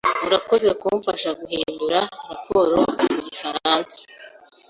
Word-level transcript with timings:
Urakoze 0.27 0.67
kumfasha 0.81 1.29
guhindura 1.39 1.99
raporo 2.29 2.77
mu 3.11 3.19
gifaransa. 3.27 3.99